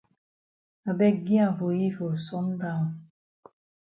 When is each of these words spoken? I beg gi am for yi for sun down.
I 0.89 0.93
beg 0.99 1.15
gi 1.25 1.35
am 1.45 1.53
for 1.59 1.71
yi 1.79 1.87
for 1.97 2.11
sun 2.27 2.47
down. 2.61 2.87